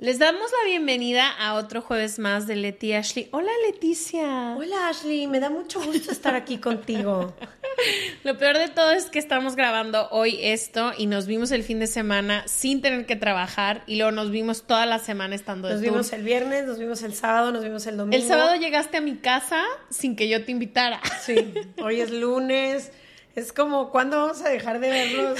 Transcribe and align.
Les 0.00 0.18
damos 0.18 0.50
la 0.60 0.68
bienvenida 0.68 1.30
a 1.30 1.54
otro 1.54 1.80
jueves 1.80 2.18
más 2.18 2.46
de 2.46 2.56
Leti 2.56 2.92
Ashley. 2.92 3.28
Hola 3.30 3.50
Leticia. 3.66 4.54
Hola 4.56 4.88
Ashley, 4.88 5.26
me 5.28 5.38
da 5.40 5.50
mucho 5.50 5.80
gusto 5.80 6.10
estar 6.10 6.34
aquí 6.34 6.58
contigo. 6.58 7.32
Lo 8.24 8.36
peor 8.36 8.58
de 8.58 8.68
todo 8.68 8.90
es 8.90 9.06
que 9.06 9.18
estamos 9.20 9.54
grabando 9.56 10.08
hoy 10.10 10.38
esto 10.42 10.92
y 10.98 11.06
nos 11.06 11.26
vimos 11.26 11.52
el 11.52 11.62
fin 11.62 11.78
de 11.78 11.86
semana 11.86 12.42
sin 12.46 12.82
tener 12.82 13.06
que 13.06 13.16
trabajar 13.16 13.82
y 13.86 13.96
luego 13.96 14.10
nos 14.10 14.30
vimos 14.30 14.64
toda 14.66 14.84
la 14.84 14.98
semana 14.98 15.36
estando 15.36 15.68
Nos 15.70 15.80
de 15.80 15.88
vimos 15.88 16.10
tour. 16.10 16.18
el 16.18 16.24
viernes, 16.24 16.66
nos 16.66 16.78
vimos 16.78 17.02
el 17.02 17.14
sábado, 17.14 17.52
nos 17.52 17.62
vimos 17.62 17.86
el 17.86 17.96
domingo. 17.96 18.16
El 18.20 18.28
sábado 18.28 18.56
llegaste 18.56 18.96
a 18.96 19.00
mi 19.00 19.16
casa 19.16 19.62
sin 19.90 20.16
que 20.16 20.28
yo 20.28 20.44
te 20.44 20.50
invitara. 20.50 21.00
Sí, 21.24 21.54
hoy 21.82 22.00
es 22.00 22.10
lunes. 22.10 22.90
Es 23.34 23.52
como, 23.52 23.90
¿cuándo 23.90 24.16
vamos 24.16 24.42
a 24.42 24.48
dejar 24.48 24.78
de 24.78 24.88
verlos? 24.88 25.38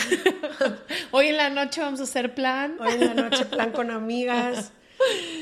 Hoy 1.13 1.29
en 1.29 1.37
la 1.37 1.51
noche 1.51 1.81
vamos 1.81 2.01
a 2.01 2.05
hacer 2.05 2.35
plan. 2.35 2.77
Hoy 2.81 2.93
en 2.95 3.07
la 3.07 3.15
noche 3.15 3.45
plan 3.45 3.71
con 3.71 3.91
amigas. 3.91 4.73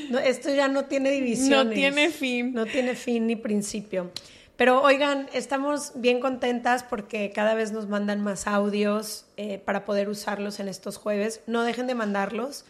No, 0.09 0.19
esto 0.19 0.53
ya 0.53 0.67
no 0.67 0.85
tiene 0.85 1.09
divisiones. 1.11 1.65
No 1.65 1.71
tiene 1.71 2.09
fin. 2.09 2.53
No 2.53 2.65
tiene 2.65 2.95
fin 2.95 3.25
ni 3.25 3.35
principio. 3.35 4.11
Pero 4.55 4.83
oigan, 4.83 5.27
estamos 5.33 5.93
bien 5.95 6.19
contentas 6.19 6.83
porque 6.83 7.31
cada 7.33 7.55
vez 7.55 7.71
nos 7.71 7.87
mandan 7.87 8.21
más 8.21 8.45
audios 8.45 9.25
eh, 9.35 9.57
para 9.57 9.83
poder 9.83 10.07
usarlos 10.09 10.59
en 10.59 10.67
estos 10.67 10.97
jueves. 10.97 11.41
No 11.47 11.63
dejen 11.63 11.87
de 11.87 11.95
mandarlos. 11.95 12.65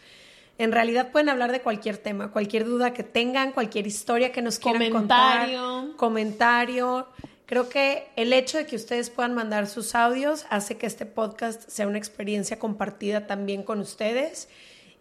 En 0.56 0.72
realidad 0.72 1.10
pueden 1.10 1.28
hablar 1.28 1.52
de 1.52 1.60
cualquier 1.60 1.98
tema, 1.98 2.30
cualquier 2.30 2.64
duda 2.64 2.94
que 2.94 3.02
tengan, 3.02 3.52
cualquier 3.52 3.86
historia 3.86 4.32
que 4.32 4.40
nos 4.40 4.58
quieran 4.58 4.90
Comentario. 4.90 5.62
contar, 5.62 5.96
comentario. 5.96 7.06
Creo 7.46 7.68
que 7.68 8.08
el 8.16 8.32
hecho 8.32 8.56
de 8.56 8.66
que 8.66 8.76
ustedes 8.76 9.10
puedan 9.10 9.34
mandar 9.34 9.66
sus 9.66 9.94
audios 9.94 10.46
hace 10.48 10.76
que 10.76 10.86
este 10.86 11.04
podcast 11.04 11.68
sea 11.68 11.86
una 11.86 11.98
experiencia 11.98 12.58
compartida 12.58 13.26
también 13.26 13.62
con 13.62 13.80
ustedes. 13.80 14.48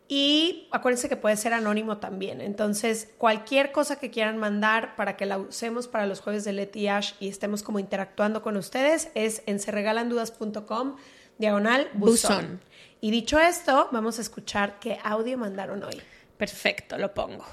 Y 0.10 0.68
acuérdense 0.72 1.08
que 1.08 1.16
puede 1.16 1.38
ser 1.38 1.54
anónimo 1.54 1.98
también. 1.98 2.42
Entonces, 2.42 3.10
cualquier 3.18 3.72
cosa 3.72 3.98
que 3.98 4.12
quieran 4.12 4.38
mandar 4.38 4.98
para 4.98 5.16
que 5.16 5.26
la 5.26 5.38
usemos 5.38 5.88
para 5.88 6.06
los 6.06 6.20
jueves 6.20 6.44
de 6.44 6.52
Leti 6.52 6.82
y 6.82 6.88
Ash 6.90 7.14
y 7.22 7.30
estemos 7.30 7.64
como 7.64 7.80
interactuando 7.80 8.42
con 8.42 8.58
ustedes 8.58 9.10
es 9.16 9.42
en 9.46 9.60
serregalandudas.com 9.60 10.98
diagonal 11.38 11.90
buzón. 11.94 12.62
Y 13.00 13.12
dicho 13.12 13.40
esto, 13.40 13.88
vamos 13.92 14.20
a 14.20 14.22
escuchar 14.22 14.80
qué 14.80 15.00
audio 15.04 15.38
mandaron 15.38 15.82
hoy. 15.84 16.02
Perfecto, 16.38 16.98
lo 16.98 17.14
pongo. 17.14 17.46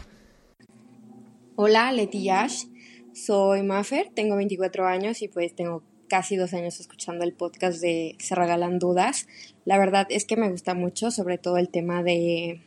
Hola, 1.54 1.93
Leti 1.93 2.25
Yash. 2.25 2.64
Soy 3.12 3.62
Maffer, 3.62 4.10
tengo 4.15 4.37
24 4.37 4.87
años 4.87 5.21
y 5.22 5.28
pues 5.28 5.54
tengo 5.54 5.82
casi 6.09 6.37
dos 6.37 6.54
años 6.54 6.78
escuchando 6.78 7.25
el 7.25 7.32
podcast 7.32 7.81
de 7.81 8.15
Se 8.19 8.34
Regalan 8.34 8.78
Dudas. 8.78 9.26
La 9.65 9.78
verdad 9.78 10.06
es 10.10 10.25
que 10.25 10.37
me 10.37 10.50
gusta 10.50 10.75
mucho, 10.75 11.10
sobre 11.10 11.37
todo 11.37 11.56
el 11.59 11.69
tema 11.69 12.03
de 12.03 12.60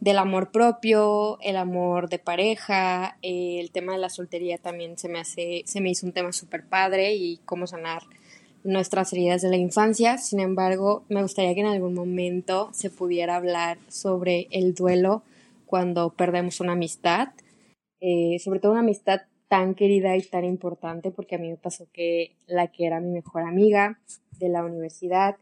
del 0.00 0.16
amor 0.16 0.50
propio, 0.50 1.38
el 1.42 1.56
amor 1.56 2.08
de 2.08 2.18
pareja, 2.18 3.18
el 3.20 3.70
tema 3.70 3.92
de 3.92 3.98
la 3.98 4.08
soltería 4.08 4.56
también 4.56 4.96
se 4.96 5.10
me 5.10 5.20
hace, 5.20 5.62
se 5.66 5.82
me 5.82 5.90
hizo 5.90 6.06
un 6.06 6.12
tema 6.12 6.32
súper 6.32 6.64
padre 6.64 7.14
y 7.14 7.38
cómo 7.44 7.66
sanar 7.66 8.02
nuestras 8.64 9.12
heridas 9.12 9.42
de 9.42 9.50
la 9.50 9.56
infancia. 9.56 10.16
Sin 10.16 10.40
embargo, 10.40 11.04
me 11.10 11.22
gustaría 11.22 11.54
que 11.54 11.60
en 11.60 11.66
algún 11.66 11.94
momento 11.94 12.70
se 12.72 12.88
pudiera 12.88 13.36
hablar 13.36 13.78
sobre 13.88 14.48
el 14.50 14.74
duelo 14.74 15.22
cuando 15.66 16.10
perdemos 16.10 16.60
una 16.60 16.72
amistad, 16.72 17.28
eh, 18.00 18.38
sobre 18.42 18.58
todo 18.58 18.72
una 18.72 18.80
amistad 18.80 19.20
tan 19.50 19.74
querida 19.74 20.16
y 20.16 20.22
tan 20.22 20.44
importante, 20.44 21.10
porque 21.10 21.34
a 21.34 21.38
mí 21.38 21.50
me 21.50 21.56
pasó 21.56 21.88
que 21.92 22.36
la 22.46 22.68
que 22.68 22.86
era 22.86 23.00
mi 23.00 23.10
mejor 23.10 23.42
amiga 23.42 23.98
de 24.38 24.48
la 24.48 24.64
universidad, 24.64 25.38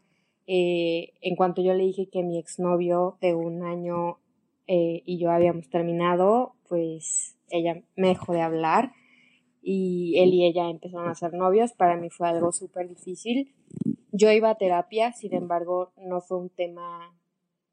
eh, 0.47 1.13
en 1.21 1.35
cuanto 1.35 1.61
yo 1.61 1.75
le 1.75 1.83
dije 1.83 2.09
que 2.11 2.23
mi 2.23 2.39
exnovio 2.39 3.19
de 3.21 3.35
un 3.35 3.61
año 3.61 4.17
eh, 4.65 5.03
y 5.05 5.19
yo 5.19 5.29
habíamos 5.29 5.69
terminado, 5.69 6.55
pues 6.67 7.37
ella 7.51 7.83
me 7.95 8.07
dejó 8.07 8.33
de 8.33 8.41
hablar 8.41 8.93
y 9.61 10.17
él 10.17 10.33
y 10.33 10.43
ella 10.43 10.71
empezaron 10.71 11.07
a 11.07 11.13
ser 11.13 11.35
novios. 11.35 11.73
Para 11.73 11.95
mí 11.95 12.09
fue 12.09 12.29
algo 12.29 12.51
súper 12.51 12.87
difícil. 12.87 13.53
Yo 14.11 14.31
iba 14.31 14.49
a 14.49 14.57
terapia, 14.57 15.13
sin 15.13 15.35
embargo, 15.35 15.91
no 15.97 16.19
fue 16.19 16.39
un 16.39 16.49
tema 16.49 17.15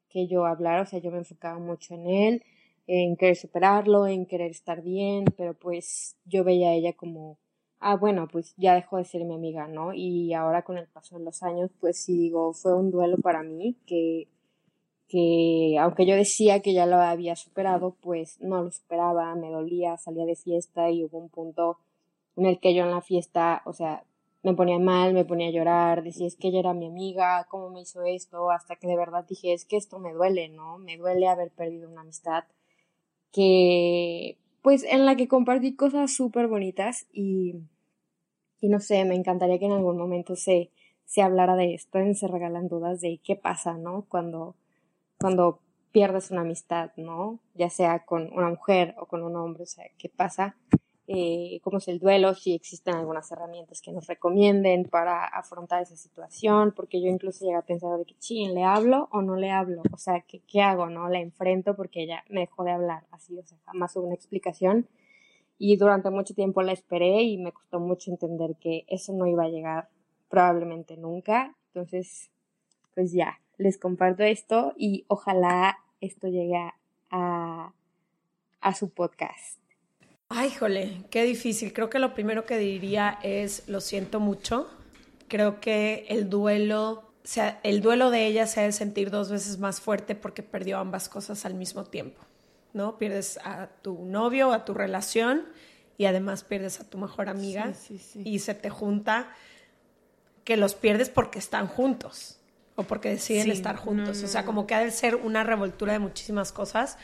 que 0.07 0.27
yo 0.27 0.45
hablara, 0.45 0.83
o 0.83 0.85
sea, 0.85 0.99
yo 0.99 1.09
me 1.09 1.17
enfocaba 1.17 1.57
mucho 1.57 1.95
en 1.95 2.05
él, 2.05 2.43
en 2.87 3.17
querer 3.17 3.35
superarlo, 3.35 4.07
en 4.07 4.25
querer 4.25 4.51
estar 4.51 4.81
bien, 4.81 5.25
pero 5.37 5.53
pues 5.53 6.17
yo 6.25 6.43
veía 6.43 6.69
a 6.69 6.73
ella 6.73 6.93
como, 6.93 7.37
ah, 7.79 7.95
bueno, 7.97 8.27
pues 8.31 8.53
ya 8.57 8.75
dejó 8.75 8.97
de 8.97 9.05
ser 9.05 9.25
mi 9.25 9.35
amiga, 9.35 9.67
¿no? 9.67 9.93
Y 9.93 10.33
ahora 10.33 10.63
con 10.63 10.77
el 10.77 10.87
paso 10.87 11.17
de 11.17 11.25
los 11.25 11.43
años, 11.43 11.71
pues 11.79 12.03
sí 12.03 12.17
digo, 12.17 12.53
fue 12.53 12.73
un 12.73 12.91
duelo 12.91 13.17
para 13.17 13.43
mí 13.43 13.75
que 13.85 14.27
que 15.07 15.77
aunque 15.79 16.05
yo 16.05 16.15
decía 16.15 16.61
que 16.61 16.73
ya 16.73 16.85
lo 16.85 16.97
había 16.97 17.35
superado, 17.35 17.95
pues 18.01 18.39
no 18.41 18.63
lo 18.63 18.71
superaba, 18.71 19.33
me 19.35 19.49
dolía, 19.51 19.97
salía 19.97 20.25
de 20.25 20.35
fiesta 20.35 20.89
y 20.89 21.03
hubo 21.03 21.17
un 21.17 21.29
punto 21.29 21.77
en 22.35 22.45
el 22.45 22.59
que 22.59 22.75
yo 22.75 22.83
en 22.83 22.91
la 22.91 23.01
fiesta, 23.01 23.61
o 23.65 23.73
sea, 23.73 24.03
me 24.43 24.53
ponía 24.53 24.79
mal, 24.79 25.13
me 25.13 25.25
ponía 25.25 25.47
a 25.47 25.51
llorar, 25.51 26.03
decía, 26.03 26.27
es 26.27 26.35
que 26.35 26.49
ella 26.49 26.59
era 26.59 26.73
mi 26.73 26.87
amiga, 26.87 27.47
¿cómo 27.49 27.69
me 27.69 27.81
hizo 27.81 28.03
esto? 28.03 28.51
Hasta 28.51 28.75
que 28.75 28.87
de 28.87 28.97
verdad 28.97 29.25
dije, 29.27 29.53
es 29.53 29.65
que 29.65 29.77
esto 29.77 29.99
me 29.99 30.13
duele, 30.13 30.49
¿no? 30.49 30.77
Me 30.77 30.97
duele 30.97 31.27
haber 31.27 31.51
perdido 31.51 31.89
una 31.89 32.01
amistad 32.01 32.43
que, 33.31 34.37
pues, 34.61 34.83
en 34.83 35.05
la 35.05 35.15
que 35.15 35.27
compartí 35.27 35.75
cosas 35.75 36.13
súper 36.13 36.47
bonitas 36.47 37.07
y, 37.13 37.55
y 38.61 38.69
no 38.69 38.79
sé, 38.79 39.05
me 39.05 39.15
encantaría 39.15 39.59
que 39.59 39.65
en 39.65 39.73
algún 39.73 39.97
momento 39.97 40.35
se, 40.35 40.71
se 41.05 41.21
hablara 41.21 41.55
de 41.55 41.73
esto, 41.73 41.99
en 41.99 42.15
se 42.15 42.27
regalan 42.27 42.67
dudas 42.67 43.01
de 43.01 43.19
qué 43.23 43.35
pasa, 43.35 43.77
¿no? 43.77 44.05
Cuando 44.09 44.55
cuando 45.19 45.59
pierdes 45.91 46.31
una 46.31 46.41
amistad, 46.41 46.91
¿no? 46.97 47.39
Ya 47.55 47.69
sea 47.69 48.05
con 48.05 48.31
una 48.33 48.49
mujer 48.49 48.95
o 48.99 49.07
con 49.07 49.23
un 49.23 49.35
hombre, 49.35 49.63
o 49.63 49.67
sea, 49.67 49.85
¿qué 49.97 50.09
pasa? 50.09 50.55
Eh, 51.09 51.61
¿Cómo 51.63 51.77
es 51.77 51.87
el 51.87 51.99
duelo? 51.99 52.33
Si 52.33 52.53
existen 52.53 52.95
algunas 52.95 53.31
herramientas 53.31 53.81
que 53.81 53.93
nos 53.93 54.07
recomienden 54.07 54.83
para 54.83 55.23
afrontar 55.25 55.81
esa 55.81 55.95
situación, 55.95 56.73
porque 56.75 57.01
yo 57.01 57.07
incluso 57.07 57.45
llegué 57.45 57.55
a 57.55 57.61
pensar 57.61 57.97
de 57.97 58.03
que, 58.03 58.15
ching, 58.19 58.53
¿le 58.53 58.63
hablo 58.65 59.07
o 59.13 59.21
no 59.21 59.37
le 59.37 59.49
hablo? 59.49 59.83
O 59.93 59.97
sea, 59.97 60.21
¿qué, 60.27 60.41
qué 60.45 60.61
hago, 60.61 60.89
no? 60.89 61.07
¿La 61.07 61.19
enfrento 61.19 61.77
porque 61.77 62.03
ella 62.03 62.25
me 62.29 62.41
dejó 62.41 62.65
de 62.65 62.71
hablar? 62.71 63.05
Así, 63.11 63.39
o 63.39 63.43
sea, 63.45 63.57
jamás 63.65 63.95
hubo 63.95 64.05
una 64.05 64.15
explicación. 64.15 64.89
Y 65.57 65.77
durante 65.77 66.09
mucho 66.09 66.33
tiempo 66.33 66.61
la 66.61 66.73
esperé 66.73 67.23
y 67.23 67.37
me 67.37 67.53
costó 67.53 67.79
mucho 67.79 68.11
entender 68.11 68.57
que 68.59 68.85
eso 68.89 69.13
no 69.13 69.27
iba 69.27 69.45
a 69.45 69.49
llegar 69.49 69.89
probablemente 70.29 70.97
nunca. 70.97 71.55
Entonces, 71.67 72.31
pues 72.93 73.13
ya, 73.13 73.39
les 73.57 73.77
comparto 73.77 74.23
esto 74.23 74.73
y 74.77 75.05
ojalá 75.07 75.77
esto 76.01 76.27
llegue 76.27 76.57
a, 77.09 77.73
a 78.59 78.73
su 78.73 78.89
podcast. 78.89 79.66
Ay, 80.29 80.51
jole, 80.51 81.03
qué 81.09 81.23
difícil. 81.23 81.73
Creo 81.73 81.89
que 81.89 81.99
lo 81.99 82.13
primero 82.13 82.45
que 82.45 82.57
diría 82.57 83.17
es 83.23 83.63
lo 83.67 83.81
siento 83.81 84.19
mucho. 84.19 84.69
Creo 85.27 85.59
que 85.59 86.05
el 86.09 86.29
duelo, 86.29 86.91
o 86.91 87.13
sea, 87.23 87.59
el 87.63 87.81
duelo 87.81 88.11
de 88.11 88.25
ella 88.25 88.45
se 88.45 88.61
ha 88.61 88.63
de 88.63 88.71
sentir 88.71 89.09
dos 89.09 89.31
veces 89.31 89.57
más 89.57 89.79
fuerte 89.79 90.15
porque 90.15 90.43
perdió 90.43 90.79
ambas 90.79 91.09
cosas 91.09 91.45
al 91.45 91.53
mismo 91.53 91.85
tiempo. 91.85 92.21
¿no? 92.73 92.97
Pierdes 92.97 93.39
a 93.43 93.67
tu 93.81 94.05
novio, 94.05 94.51
a 94.51 94.65
tu 94.65 94.73
relación 94.73 95.45
y 95.97 96.05
además 96.05 96.43
pierdes 96.43 96.79
a 96.79 96.89
tu 96.89 96.97
mejor 96.97 97.29
amiga 97.29 97.73
y 98.23 98.39
se 98.39 98.53
te 98.53 98.69
junta 98.69 99.29
que 100.43 100.57
los 100.57 100.75
pierdes 100.75 101.09
porque 101.09 101.39
están 101.39 101.67
juntos 101.67 102.37
o 102.75 102.83
porque 102.83 103.09
deciden 103.09 103.49
estar 103.49 103.75
juntos. 103.75 104.23
o 104.23 104.27
sea, 104.27 104.45
como 104.45 104.67
que 104.67 104.75
ha 104.75 104.79
de 104.79 104.91
ser 104.91 105.15
una 105.15 105.43
revoltura 105.43 105.93
de 105.93 105.99
muchísimas 105.99 106.51
cosas, 106.51 106.97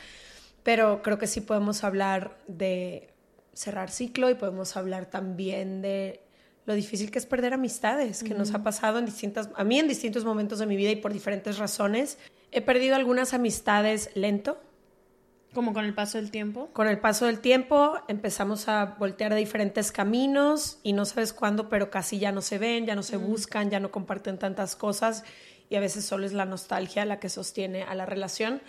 pero 0.62 1.02
creo 1.02 1.18
que 1.18 1.26
sí 1.26 1.40
podemos 1.40 1.82
hablar 1.82 2.38
de 2.46 3.13
cerrar 3.54 3.90
ciclo 3.90 4.30
y 4.30 4.34
podemos 4.34 4.76
hablar 4.76 5.06
también 5.06 5.82
de 5.82 6.20
lo 6.66 6.74
difícil 6.74 7.10
que 7.10 7.18
es 7.18 7.26
perder 7.26 7.52
amistades, 7.52 8.22
que 8.22 8.34
nos 8.34 8.54
ha 8.54 8.62
pasado 8.62 8.98
en 8.98 9.06
distintas, 9.06 9.50
a 9.54 9.64
mí 9.64 9.78
en 9.78 9.88
distintos 9.88 10.24
momentos 10.24 10.58
de 10.58 10.66
mi 10.66 10.76
vida 10.76 10.90
y 10.90 10.96
por 10.96 11.12
diferentes 11.12 11.58
razones. 11.58 12.18
He 12.52 12.62
perdido 12.62 12.96
algunas 12.96 13.34
amistades 13.34 14.10
lento, 14.14 14.58
como 15.52 15.72
con 15.72 15.84
el 15.84 15.94
paso 15.94 16.18
del 16.18 16.30
tiempo. 16.30 16.70
Con 16.72 16.88
el 16.88 16.98
paso 16.98 17.26
del 17.26 17.40
tiempo 17.40 17.98
empezamos 18.08 18.68
a 18.68 18.96
voltear 18.98 19.32
de 19.32 19.38
diferentes 19.38 19.92
caminos 19.92 20.78
y 20.82 20.94
no 20.94 21.04
sabes 21.04 21.32
cuándo, 21.32 21.68
pero 21.68 21.90
casi 21.90 22.18
ya 22.18 22.32
no 22.32 22.40
se 22.40 22.58
ven, 22.58 22.86
ya 22.86 22.94
no 22.94 23.02
se 23.02 23.18
buscan, 23.18 23.70
ya 23.70 23.78
no 23.78 23.90
comparten 23.90 24.38
tantas 24.38 24.74
cosas 24.74 25.22
y 25.68 25.76
a 25.76 25.80
veces 25.80 26.04
solo 26.04 26.26
es 26.26 26.32
la 26.32 26.44
nostalgia 26.44 27.04
la 27.04 27.20
que 27.20 27.28
sostiene 27.28 27.82
a 27.82 27.94
la 27.94 28.06
relación. 28.06 28.62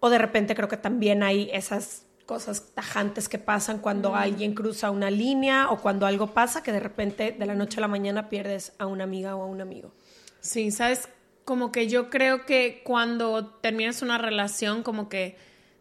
O 0.00 0.10
de 0.10 0.18
repente 0.18 0.54
creo 0.54 0.68
que 0.68 0.76
también 0.76 1.22
hay 1.22 1.50
esas 1.52 2.07
cosas 2.28 2.74
tajantes 2.74 3.26
que 3.26 3.38
pasan 3.38 3.78
cuando 3.78 4.14
alguien 4.14 4.52
cruza 4.52 4.90
una 4.90 5.10
línea 5.10 5.70
o 5.70 5.78
cuando 5.78 6.04
algo 6.04 6.34
pasa 6.34 6.62
que 6.62 6.72
de 6.72 6.78
repente 6.78 7.32
de 7.32 7.46
la 7.46 7.54
noche 7.54 7.78
a 7.78 7.80
la 7.80 7.88
mañana 7.88 8.28
pierdes 8.28 8.74
a 8.78 8.84
una 8.84 9.04
amiga 9.04 9.34
o 9.34 9.42
a 9.42 9.46
un 9.46 9.62
amigo. 9.62 9.94
Sí, 10.40 10.70
sabes, 10.70 11.08
como 11.46 11.72
que 11.72 11.88
yo 11.88 12.10
creo 12.10 12.44
que 12.44 12.82
cuando 12.84 13.46
terminas 13.46 14.02
una 14.02 14.18
relación, 14.18 14.82
como 14.82 15.08
que 15.08 15.38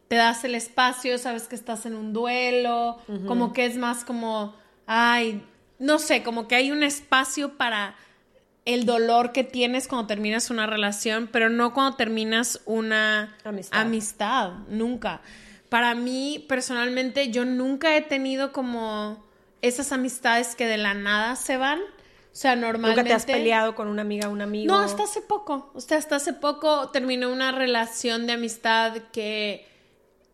te 0.07 0.15
das 0.15 0.45
el 0.45 0.55
espacio, 0.55 1.17
sabes 1.17 1.49
que 1.49 1.55
estás 1.55 1.85
en 1.85 1.95
un 1.95 2.13
duelo, 2.13 2.97
como 3.27 3.51
que 3.51 3.65
es 3.65 3.75
más 3.75 4.05
como, 4.05 4.55
ay, 4.85 5.43
no 5.79 5.99
sé, 5.99 6.23
como 6.23 6.47
que 6.47 6.55
hay 6.55 6.71
un 6.71 6.81
espacio 6.81 7.57
para 7.57 7.95
el 8.63 8.85
dolor 8.85 9.33
que 9.33 9.43
tienes 9.43 9.89
cuando 9.89 10.07
terminas 10.07 10.49
una 10.49 10.65
relación, 10.65 11.27
pero 11.29 11.49
no 11.49 11.73
cuando 11.73 11.97
terminas 11.97 12.61
una 12.65 13.35
amistad, 13.71 14.51
nunca. 14.69 15.19
Para 15.69 15.95
mí, 15.95 16.45
personalmente, 16.47 17.29
yo 17.29 17.45
nunca 17.45 17.95
he 17.97 18.01
tenido 18.01 18.51
como 18.51 19.23
esas 19.61 19.91
amistades 19.91 20.55
que 20.55 20.65
de 20.65 20.77
la 20.77 20.93
nada 20.93 21.35
se 21.35 21.57
van. 21.57 21.79
O 21.79 22.39
sea, 22.39 22.55
normalmente... 22.55 23.01
¿Nunca 23.01 23.09
te 23.09 23.13
has 23.13 23.25
peleado 23.25 23.75
con 23.75 23.87
una 23.87 24.03
amiga 24.03 24.29
o 24.29 24.31
un 24.31 24.41
amigo? 24.41 24.73
No, 24.73 24.79
hasta 24.79 25.03
hace 25.03 25.21
poco. 25.21 25.71
O 25.73 25.81
sea, 25.81 25.97
hasta 25.97 26.17
hace 26.17 26.33
poco 26.33 26.89
terminé 26.89 27.25
una 27.25 27.51
relación 27.51 28.27
de 28.27 28.33
amistad 28.33 28.97
que 29.11 29.65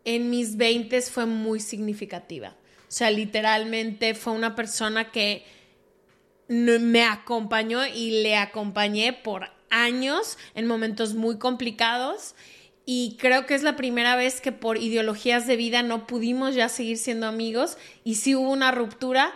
en 0.06 0.30
mis 0.30 0.57
20 0.57 1.01
fue 1.03 1.25
muy 1.25 1.59
significativa. 1.59 2.50
O 2.50 2.95
sea, 2.95 3.09
literalmente 3.09 4.13
fue 4.13 4.33
una 4.33 4.56
persona 4.56 5.12
que 5.12 5.45
me 6.47 7.03
acompañó 7.03 7.86
y 7.88 8.21
le 8.21 8.36
acompañé 8.36 9.13
por 9.13 9.50
años 9.69 10.38
en 10.53 10.68
momentos 10.68 11.15
muy 11.15 11.39
complicados 11.39 12.36
y 12.85 13.18
creo 13.19 13.45
que 13.45 13.56
es 13.56 13.63
la 13.63 13.75
primera 13.75 14.15
vez 14.15 14.41
que 14.41 14.51
por 14.51 14.77
ideologías 14.77 15.47
de 15.47 15.56
vida 15.56 15.83
no 15.83 16.06
pudimos 16.07 16.56
ya 16.56 16.69
seguir 16.69 16.97
siendo 16.97 17.27
amigos 17.27 17.77
y 18.03 18.15
sí 18.15 18.35
hubo 18.35 18.50
una 18.50 18.71
ruptura 18.71 19.33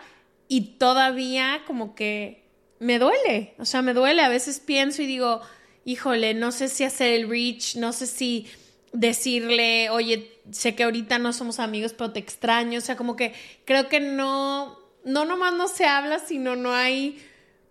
y 0.47 0.77
todavía 0.77 1.61
como 1.65 1.95
que 1.95 2.43
me 2.79 2.99
duele, 2.99 3.53
o 3.57 3.65
sea, 3.65 3.81
me 3.81 3.93
duele, 3.93 4.21
a 4.21 4.29
veces 4.29 4.59
pienso 4.59 5.01
y 5.01 5.07
digo, 5.07 5.41
híjole, 5.85 6.33
no 6.33 6.51
sé 6.51 6.67
si 6.67 6.83
hacer 6.83 7.13
el 7.13 7.29
reach, 7.29 7.75
no 7.75 7.93
sé 7.93 8.07
si 8.07 8.47
decirle, 8.93 9.89
oye, 9.89 10.39
sé 10.51 10.75
que 10.75 10.83
ahorita 10.83 11.19
no 11.19 11.33
somos 11.33 11.59
amigos, 11.59 11.93
pero 11.93 12.11
te 12.11 12.19
extraño. 12.19 12.79
O 12.79 12.81
sea, 12.81 12.97
como 12.97 13.15
que 13.15 13.33
creo 13.65 13.87
que 13.89 13.99
no, 13.99 14.77
no 15.03 15.25
nomás 15.25 15.53
no 15.53 15.67
se 15.67 15.85
habla, 15.85 16.19
sino 16.19 16.55
no 16.55 16.73
hay, 16.73 17.23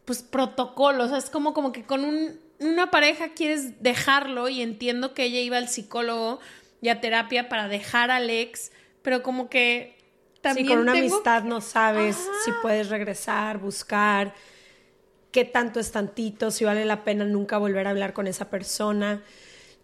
pues, 0.05 0.22
protocolos. 0.22 1.06
O 1.06 1.08
sea, 1.11 1.19
es 1.19 1.31
como, 1.31 1.52
como 1.52 1.72
que 1.72 1.84
con 1.84 2.05
un, 2.05 2.40
una 2.58 2.91
pareja 2.91 3.31
quieres 3.31 3.82
dejarlo 3.82 4.49
y 4.49 4.62
entiendo 4.62 5.14
que 5.14 5.25
ella 5.25 5.41
iba 5.41 5.56
al 5.56 5.69
psicólogo 5.69 6.41
y 6.81 6.88
a 6.88 7.00
terapia 7.00 7.49
para 7.49 7.69
dejar 7.69 8.11
al 8.11 8.31
ex, 8.31 8.73
pero 9.03 9.23
como 9.23 9.49
que 9.49 9.97
también. 10.41 10.67
Sí, 10.67 10.73
con 10.73 10.81
una 10.81 10.93
amistad 10.93 11.44
no 11.44 11.61
sabes 11.61 12.17
si 12.44 12.50
puedes 12.62 12.88
regresar, 12.88 13.58
buscar 13.58 14.35
qué 15.31 15.44
tanto 15.44 15.81
es 15.81 15.93
tantito, 15.93 16.50
si 16.50 16.64
vale 16.64 16.85
la 16.85 17.05
pena 17.05 17.25
nunca 17.25 17.58
volver 17.58 17.87
a 17.87 17.91
hablar 17.91 18.12
con 18.14 18.26
esa 18.26 18.49
persona. 18.49 19.23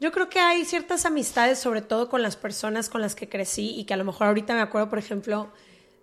Yo 0.01 0.11
creo 0.11 0.29
que 0.29 0.41
hay 0.41 0.65
ciertas 0.65 1.05
amistades, 1.05 1.59
sobre 1.59 1.83
todo 1.83 2.09
con 2.09 2.23
las 2.23 2.37
personas 2.37 2.89
con 2.89 3.03
las 3.03 3.15
que 3.15 3.29
crecí 3.29 3.79
y 3.79 3.85
que 3.85 3.95
a 3.95 3.97
lo 3.97 4.05
mejor 4.05 4.29
ahorita 4.29 4.55
me 4.55 4.61
acuerdo, 4.61 4.89
por 4.89 4.99
ejemplo, 4.99 5.53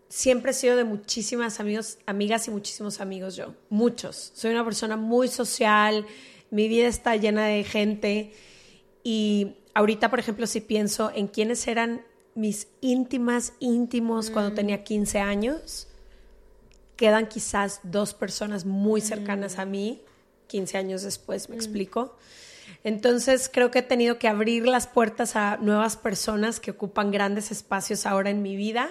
siempre 0.07 0.51
he 0.51 0.53
sido 0.53 0.75
de 0.75 0.83
muchísimas 0.83 1.59
amigos, 1.59 1.97
amigas 2.05 2.47
y 2.47 2.51
muchísimos 2.51 3.01
amigos 3.01 3.35
yo, 3.35 3.55
muchos. 3.69 4.31
Soy 4.35 4.51
una 4.51 4.63
persona 4.63 4.97
muy 4.97 5.27
social, 5.27 6.05
mi 6.51 6.67
vida 6.67 6.87
está 6.87 7.15
llena 7.15 7.45
de 7.45 7.63
gente 7.63 8.33
y 9.03 9.55
ahorita, 9.73 10.09
por 10.09 10.19
ejemplo, 10.19 10.47
si 10.47 10.61
pienso 10.61 11.11
en 11.13 11.27
quiénes 11.27 11.67
eran 11.67 12.01
mis 12.35 12.67
íntimas, 12.81 13.53
íntimos 13.59 14.29
cuando 14.29 14.51
mm. 14.51 14.55
tenía 14.55 14.83
15 14.83 15.19
años, 15.19 15.87
quedan 16.95 17.27
quizás 17.27 17.81
dos 17.83 18.13
personas 18.13 18.65
muy 18.65 19.01
cercanas 19.01 19.57
mm. 19.57 19.61
a 19.61 19.65
mí, 19.65 20.01
15 20.47 20.77
años 20.77 21.01
después, 21.03 21.49
me 21.49 21.55
mm. 21.55 21.59
explico. 21.59 22.15
Entonces 22.83 23.49
creo 23.51 23.71
que 23.71 23.79
he 23.79 23.83
tenido 23.83 24.19
que 24.19 24.27
abrir 24.27 24.67
las 24.67 24.87
puertas 24.87 25.35
a 25.35 25.57
nuevas 25.57 25.97
personas 25.97 26.59
que 26.59 26.71
ocupan 26.71 27.11
grandes 27.11 27.51
espacios 27.51 28.05
ahora 28.05 28.29
en 28.29 28.41
mi 28.41 28.55
vida, 28.55 28.89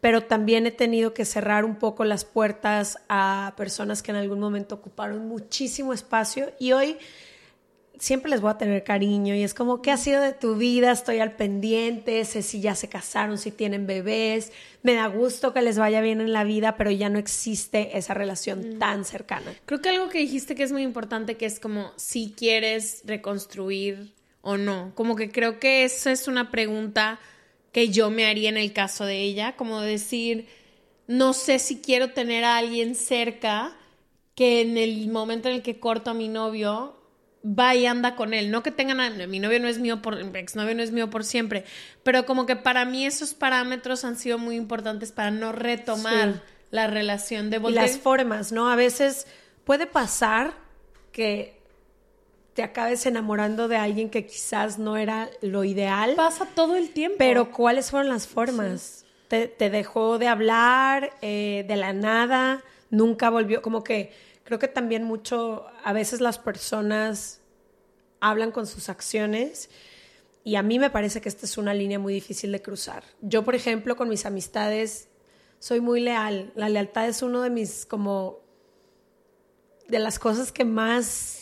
pero 0.00 0.22
también 0.22 0.66
he 0.66 0.70
tenido 0.70 1.14
que 1.14 1.24
cerrar 1.24 1.64
un 1.64 1.76
poco 1.76 2.04
las 2.04 2.24
puertas 2.24 2.98
a 3.08 3.54
personas 3.56 4.02
que 4.02 4.10
en 4.10 4.16
algún 4.16 4.40
momento 4.40 4.76
ocuparon 4.76 5.28
muchísimo 5.28 5.92
espacio 5.92 6.52
y 6.58 6.72
hoy 6.72 6.96
siempre 8.00 8.30
les 8.30 8.40
voy 8.40 8.50
a 8.50 8.58
tener 8.58 8.82
cariño 8.82 9.34
y 9.34 9.42
es 9.42 9.54
como, 9.54 9.82
¿qué 9.82 9.90
ha 9.90 9.96
sido 9.96 10.22
de 10.22 10.32
tu 10.32 10.56
vida? 10.56 10.90
Estoy 10.90 11.20
al 11.20 11.32
pendiente, 11.32 12.24
sé 12.24 12.42
si 12.42 12.60
ya 12.60 12.74
se 12.74 12.88
casaron, 12.88 13.36
si 13.36 13.52
tienen 13.52 13.86
bebés, 13.86 14.52
me 14.82 14.94
da 14.94 15.06
gusto 15.06 15.52
que 15.52 15.60
les 15.60 15.78
vaya 15.78 16.00
bien 16.00 16.20
en 16.20 16.32
la 16.32 16.42
vida, 16.42 16.76
pero 16.76 16.90
ya 16.90 17.10
no 17.10 17.18
existe 17.18 17.96
esa 17.98 18.14
relación 18.14 18.76
mm. 18.76 18.78
tan 18.78 19.04
cercana. 19.04 19.52
Creo 19.66 19.82
que 19.82 19.90
algo 19.90 20.08
que 20.08 20.18
dijiste 20.18 20.54
que 20.54 20.62
es 20.62 20.72
muy 20.72 20.82
importante, 20.82 21.36
que 21.36 21.46
es 21.46 21.60
como 21.60 21.92
si 21.96 22.34
quieres 22.36 23.02
reconstruir 23.04 24.14
o 24.40 24.56
no, 24.56 24.92
como 24.94 25.14
que 25.14 25.30
creo 25.30 25.60
que 25.60 25.84
esa 25.84 26.10
es 26.10 26.26
una 26.26 26.50
pregunta 26.50 27.20
que 27.72 27.88
yo 27.90 28.10
me 28.10 28.26
haría 28.26 28.48
en 28.48 28.56
el 28.56 28.72
caso 28.72 29.04
de 29.04 29.20
ella, 29.20 29.56
como 29.56 29.80
decir, 29.80 30.48
no 31.06 31.32
sé 31.32 31.58
si 31.58 31.80
quiero 31.80 32.10
tener 32.10 32.44
a 32.44 32.56
alguien 32.56 32.94
cerca 32.94 33.76
que 34.34 34.60
en 34.60 34.76
el 34.76 35.08
momento 35.08 35.48
en 35.48 35.56
el 35.56 35.62
que 35.62 35.78
corto 35.78 36.10
a 36.10 36.14
mi 36.14 36.28
novio 36.28 36.96
va 37.44 37.74
y 37.74 37.86
anda 37.86 38.16
con 38.16 38.34
él. 38.34 38.50
No 38.50 38.62
que 38.62 38.70
tengan 38.70 39.00
a, 39.00 39.10
mi 39.26 39.38
novio 39.38 39.60
no 39.60 39.68
es 39.68 39.78
mío 39.78 40.02
por 40.02 40.18
exnovio 40.36 40.74
no 40.74 40.82
es 40.82 40.92
mío 40.92 41.10
por 41.10 41.24
siempre, 41.24 41.64
pero 42.02 42.26
como 42.26 42.46
que 42.46 42.56
para 42.56 42.84
mí 42.84 43.06
esos 43.06 43.34
parámetros 43.34 44.04
han 44.04 44.16
sido 44.16 44.38
muy 44.38 44.56
importantes 44.56 45.12
para 45.12 45.30
no 45.30 45.52
retomar 45.52 46.42
la 46.70 46.86
relación 46.86 47.50
de 47.50 47.58
volver. 47.58 47.84
Y 47.84 47.86
las 47.88 47.98
formas, 47.98 48.52
¿no? 48.52 48.70
A 48.70 48.76
veces 48.76 49.26
puede 49.64 49.86
pasar 49.86 50.54
que 51.12 51.59
te 52.54 52.62
acabes 52.62 53.06
enamorando 53.06 53.68
de 53.68 53.76
alguien 53.76 54.10
que 54.10 54.26
quizás 54.26 54.78
no 54.78 54.96
era 54.96 55.30
lo 55.40 55.64
ideal. 55.64 56.14
Pasa 56.16 56.46
todo 56.54 56.76
el 56.76 56.90
tiempo. 56.90 57.16
Pero 57.18 57.50
¿cuáles 57.52 57.90
fueron 57.90 58.08
las 58.08 58.26
formas? 58.26 59.04
Te, 59.28 59.46
te, 59.46 59.70
dejó 59.70 60.18
de 60.18 60.26
hablar 60.26 61.12
eh, 61.22 61.64
de 61.68 61.76
la 61.76 61.92
nada, 61.92 62.64
nunca 62.90 63.30
volvió, 63.30 63.62
como 63.62 63.84
que 63.84 64.12
creo 64.42 64.58
que 64.58 64.66
también 64.66 65.04
mucho, 65.04 65.66
a 65.84 65.92
veces 65.92 66.20
las 66.20 66.38
personas 66.38 67.40
hablan 68.18 68.50
con 68.50 68.66
sus 68.66 68.88
acciones 68.88 69.70
y 70.42 70.56
a 70.56 70.62
mí 70.62 70.78
me 70.78 70.90
parece 70.90 71.20
que 71.20 71.28
esta 71.28 71.46
es 71.46 71.58
una 71.58 71.74
línea 71.74 71.98
muy 71.98 72.14
difícil 72.14 72.50
de 72.50 72.60
cruzar. 72.60 73.04
Yo, 73.20 73.44
por 73.44 73.54
ejemplo, 73.54 73.96
con 73.96 74.08
mis 74.08 74.26
amistades 74.26 75.08
soy 75.60 75.80
muy 75.80 76.00
leal. 76.00 76.52
La 76.56 76.68
lealtad 76.68 77.06
es 77.06 77.22
uno 77.22 77.42
de 77.42 77.50
mis 77.50 77.86
como 77.86 78.40
de 79.86 79.98
las 79.98 80.18
cosas 80.18 80.50
que 80.50 80.64
más 80.64 81.39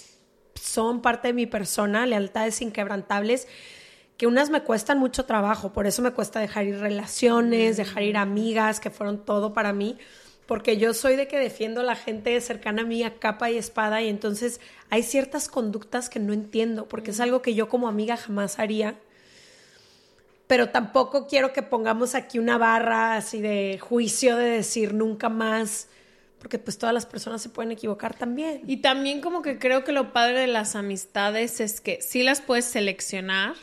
son 0.60 1.02
parte 1.02 1.28
de 1.28 1.34
mi 1.34 1.46
persona, 1.46 2.06
lealtades 2.06 2.60
inquebrantables, 2.62 3.48
que 4.16 4.26
unas 4.26 4.50
me 4.50 4.62
cuestan 4.62 4.98
mucho 4.98 5.24
trabajo, 5.24 5.72
por 5.72 5.86
eso 5.86 6.02
me 6.02 6.12
cuesta 6.12 6.40
dejar 6.40 6.66
ir 6.66 6.78
relaciones, 6.78 7.76
dejar 7.76 8.02
ir 8.02 8.16
amigas, 8.16 8.80
que 8.80 8.90
fueron 8.90 9.24
todo 9.24 9.52
para 9.54 9.72
mí 9.72 9.96
porque 10.48 10.78
yo 10.78 10.94
soy 10.94 11.14
de 11.14 11.28
que 11.28 11.38
defiendo 11.38 11.82
a 11.82 11.84
la 11.84 11.94
gente 11.94 12.40
cercana 12.40 12.80
a 12.80 12.86
mí 12.86 13.02
a 13.02 13.18
capa 13.18 13.50
y 13.50 13.58
espada 13.58 14.00
y 14.00 14.08
entonces 14.08 14.62
hay 14.88 15.02
ciertas 15.02 15.46
conductas 15.46 16.08
que 16.08 16.20
no 16.20 16.32
entiendo 16.32 16.88
porque 16.88 17.10
es 17.10 17.20
algo 17.20 17.42
que 17.42 17.54
yo 17.54 17.68
como 17.68 17.86
amiga 17.86 18.16
jamás 18.16 18.58
haría. 18.58 18.94
Pero 20.46 20.70
tampoco 20.70 21.26
quiero 21.26 21.52
que 21.52 21.62
pongamos 21.62 22.14
aquí 22.14 22.38
una 22.38 22.56
barra 22.56 23.16
así 23.16 23.42
de 23.42 23.78
juicio 23.78 24.38
de 24.38 24.46
decir 24.46 24.94
nunca 24.94 25.28
más, 25.28 25.88
porque 26.38 26.58
pues 26.58 26.78
todas 26.78 26.94
las 26.94 27.06
personas 27.06 27.42
se 27.42 27.48
pueden 27.48 27.72
equivocar 27.72 28.16
también. 28.16 28.62
Y 28.66 28.78
también 28.78 29.20
como 29.20 29.42
que 29.42 29.58
creo 29.58 29.84
que 29.84 29.92
lo 29.92 30.12
padre 30.12 30.40
de 30.40 30.46
las 30.46 30.76
amistades 30.76 31.60
es 31.60 31.80
que 31.80 32.00
sí 32.00 32.22
las 32.22 32.40
puedes 32.40 32.64
seleccionar, 32.64 33.54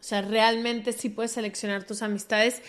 O 0.00 0.04
sea, 0.04 0.22
realmente 0.22 0.92
sí 0.92 1.08
puedes 1.08 1.32
seleccionar 1.32 1.84
tus 1.84 2.02
amistades. 2.02 2.60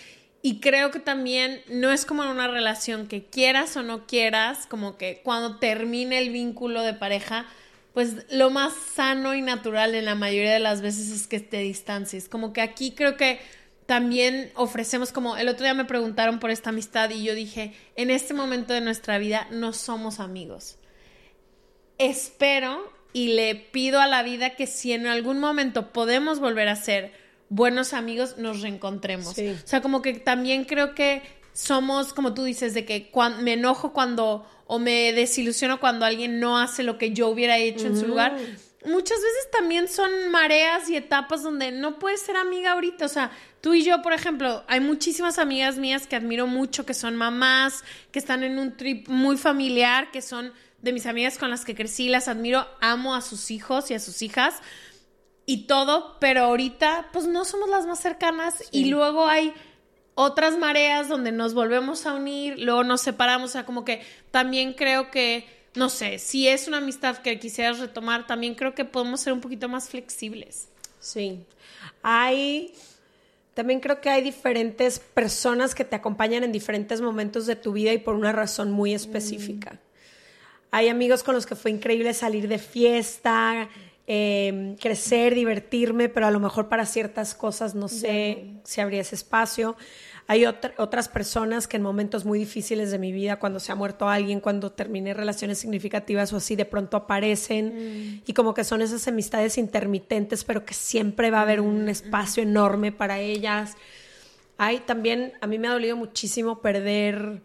Y 0.41 0.59
creo 0.59 0.91
que 0.91 0.99
también 0.99 1.61
no 1.69 1.91
es 1.91 2.05
como 2.05 2.23
en 2.23 2.29
una 2.29 2.47
relación 2.47 3.07
que 3.07 3.25
quieras 3.25 3.75
o 3.77 3.83
no 3.83 4.05
quieras, 4.05 4.67
como 4.67 4.97
que 4.97 5.21
cuando 5.23 5.57
termine 5.57 6.19
el 6.19 6.31
vínculo 6.31 6.81
de 6.81 6.93
pareja, 6.93 7.45
pues 7.93 8.25
lo 8.31 8.49
más 8.49 8.73
sano 8.93 9.35
y 9.35 9.41
natural 9.41 9.95
en 9.95 10.05
la 10.05 10.15
mayoría 10.15 10.51
de 10.51 10.59
las 10.59 10.81
veces 10.81 11.09
es 11.09 11.27
que 11.27 11.39
te 11.39 11.59
distancies. 11.59 12.27
Como 12.27 12.51
que 12.51 12.61
aquí 12.61 12.91
creo 12.91 13.17
que 13.17 13.39
también 13.85 14.51
ofrecemos 14.55 15.11
como 15.11 15.37
el 15.37 15.49
otro 15.49 15.63
día 15.63 15.73
me 15.73 15.85
preguntaron 15.85 16.39
por 16.39 16.51
esta 16.51 16.69
amistad 16.69 17.09
y 17.09 17.23
yo 17.23 17.35
dije, 17.35 17.73
en 17.95 18.09
este 18.09 18.33
momento 18.33 18.73
de 18.73 18.81
nuestra 18.81 19.17
vida 19.17 19.47
no 19.51 19.73
somos 19.73 20.19
amigos. 20.19 20.77
Espero 21.97 22.91
y 23.11 23.33
le 23.33 23.55
pido 23.55 23.99
a 23.99 24.07
la 24.07 24.23
vida 24.23 24.55
que 24.55 24.67
si 24.67 24.93
en 24.93 25.07
algún 25.07 25.39
momento 25.39 25.91
podemos 25.91 26.39
volver 26.39 26.67
a 26.67 26.75
ser 26.75 27.11
buenos 27.49 27.93
amigos, 27.93 28.37
nos 28.37 28.61
reencontremos. 28.61 29.37
O 29.37 29.67
sea, 29.67 29.81
como 29.81 30.01
que 30.01 30.13
también 30.13 30.65
creo 30.65 30.95
que 30.95 31.21
somos, 31.53 32.13
como 32.13 32.33
tú 32.33 32.43
dices, 32.43 32.73
de 32.73 32.85
que 32.85 33.11
me 33.41 33.53
enojo 33.53 33.93
cuando 33.93 34.47
o 34.65 34.79
me 34.79 35.13
desilusiono 35.13 35.79
cuando 35.79 36.05
alguien 36.05 36.39
no 36.39 36.57
hace 36.57 36.83
lo 36.83 36.97
que 36.97 37.11
yo 37.11 37.27
hubiera 37.27 37.57
hecho 37.57 37.85
en 37.85 37.99
su 37.99 38.07
lugar 38.07 38.37
muchas 38.85 39.17
veces 39.21 39.51
también 39.51 39.87
son 39.87 40.29
mareas 40.29 40.89
y 40.89 40.95
etapas 40.95 41.43
donde 41.43 41.71
no 41.71 41.99
puedes 41.99 42.21
ser 42.21 42.37
amiga 42.37 42.73
ahorita. 42.73 43.05
O 43.05 43.09
sea, 43.09 43.31
tú 43.63 43.73
y 43.73 43.81
yo, 43.85 44.01
por 44.01 44.11
ejemplo, 44.11 44.61
hay 44.67 44.81
muchísimas 44.81 45.39
amigas 45.39 45.77
mías 45.77 46.05
que 46.05 46.17
admiro 46.17 46.47
mucho, 46.47 46.85
que 46.85 46.93
son 46.93 47.15
mamás, 47.15 47.85
que 48.11 48.19
están 48.19 48.43
en 48.43 48.59
un 48.59 48.75
trip 48.75 49.07
muy 49.07 49.37
familiar, 49.37 50.11
que 50.11 50.21
son 50.21 50.51
de 50.81 50.91
mis 50.91 51.05
amigas 51.05 51.37
con 51.37 51.49
las 51.49 51.63
que 51.63 51.73
crecí, 51.73 52.09
las 52.09 52.27
admiro, 52.27 52.67
amo 52.81 53.15
a 53.15 53.21
sus 53.21 53.51
hijos 53.51 53.89
y 53.89 53.93
a 53.93 54.01
sus 54.01 54.21
hijas 54.21 54.55
y 55.45 55.65
todo, 55.65 56.17
pero 56.19 56.41
ahorita 56.41 57.07
pues 57.13 57.25
no 57.25 57.45
somos 57.45 57.69
las 57.69 57.85
más 57.85 58.01
cercanas 58.01 58.61
y 58.71 58.85
luego 58.85 59.27
hay 59.27 59.53
otras 60.13 60.57
mareas 60.57 61.07
donde 61.07 61.31
nos 61.31 61.53
volvemos 61.53 62.05
a 62.05 62.15
unir, 62.15 62.59
luego 62.59 62.83
nos 62.83 62.99
separamos, 62.99 63.51
o 63.51 63.53
sea, 63.53 63.65
como 63.65 63.85
que 63.85 64.01
también 64.29 64.73
creo 64.73 65.09
que 65.09 65.47
no 65.73 65.87
sé, 65.87 66.19
si 66.19 66.49
es 66.49 66.67
una 66.67 66.79
amistad 66.79 67.19
que 67.19 67.39
quisieras 67.39 67.79
retomar, 67.79 68.27
también 68.27 68.55
creo 68.55 68.75
que 68.75 68.83
podemos 68.83 69.21
ser 69.21 69.31
un 69.31 69.39
poquito 69.39 69.69
más 69.69 69.87
flexibles. 69.87 70.67
Sí. 70.99 71.45
Hay, 72.01 72.73
también 73.53 73.79
creo 73.79 74.01
que 74.01 74.09
hay 74.09 74.21
diferentes 74.21 74.99
personas 74.99 75.75
que 75.75 75.85
te 75.85 75.95
acompañan 75.95 76.43
en 76.43 76.51
diferentes 76.51 77.01
momentos 77.01 77.45
de 77.45 77.55
tu 77.55 77.73
vida 77.73 77.93
y 77.93 77.99
por 77.99 78.15
una 78.15 78.31
razón 78.31 78.71
muy 78.71 78.93
específica. 78.93 79.73
Mm. 79.73 79.79
Hay 80.71 80.89
amigos 80.89 81.21
con 81.21 81.35
los 81.35 81.45
que 81.45 81.55
fue 81.55 81.69
increíble 81.69 82.13
salir 82.15 82.47
de 82.47 82.57
fiesta, 82.57 83.69
em, 84.07 84.75
crecer, 84.75 85.35
divertirme, 85.35 86.09
pero 86.09 86.27
a 86.27 86.31
lo 86.31 86.39
mejor 86.39 86.69
para 86.69 86.85
ciertas 86.85 87.35
cosas 87.35 87.75
no 87.75 87.87
sé 87.87 88.59
si 88.63 88.81
habría 88.81 89.01
ese 89.01 89.15
espacio. 89.15 89.75
Hay 90.25 90.45
otras 90.45 91.09
personas 91.09 91.67
que 91.67 91.75
en 91.75 91.83
momentos 91.83 92.23
muy 92.23 92.39
difíciles 92.39 92.91
de 92.91 92.97
mi 92.97 93.11
vida, 93.11 93.39
cuando 93.39 93.59
se 93.59 93.73
ha 93.73 93.75
muerto 93.75 94.07
alguien, 94.07 94.39
cuando 94.39 94.71
terminé 94.71 95.13
relaciones 95.13 95.57
significativas 95.57 96.31
o 96.31 96.37
así, 96.37 96.55
de 96.55 96.63
pronto 96.63 96.95
aparecen 96.95 97.65
mm. 97.67 98.21
y 98.25 98.33
como 98.33 98.53
que 98.53 98.63
son 98.63 98.81
esas 98.81 99.05
amistades 99.09 99.57
intermitentes, 99.57 100.45
pero 100.45 100.63
que 100.63 100.73
siempre 100.73 101.29
va 101.29 101.39
a 101.39 101.41
haber 101.41 101.59
un 101.59 101.85
mm, 101.85 101.89
espacio 101.89 102.41
mm. 102.43 102.47
enorme 102.47 102.91
para 102.93 103.19
ellas. 103.19 103.75
Hay 104.57 104.79
también, 104.79 105.33
a 105.41 105.47
mí 105.47 105.59
me 105.59 105.67
ha 105.67 105.73
dolido 105.73 105.97
muchísimo 105.97 106.61
perder, 106.61 107.41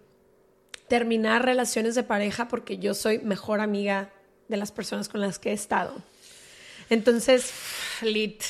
terminar 0.87 1.45
relaciones 1.45 1.97
de 1.97 2.05
pareja 2.05 2.47
porque 2.47 2.79
yo 2.79 2.95
soy 2.95 3.19
mejor 3.19 3.61
amiga 3.61 4.13
de 4.47 4.57
las 4.57 4.71
personas 4.71 5.09
con 5.09 5.21
las 5.21 5.41
que 5.41 5.51
he 5.51 5.55
estado. 5.55 5.97
Entonces, 6.91 7.53
lit, 8.03 8.43